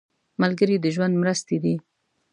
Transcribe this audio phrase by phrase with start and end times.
[0.41, 1.75] ملګری د ژوند مرستې دی